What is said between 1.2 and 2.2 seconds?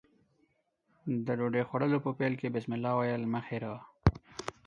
د ډوډۍ خوړلو په